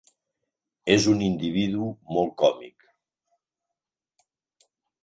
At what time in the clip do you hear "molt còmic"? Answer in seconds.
2.17-2.91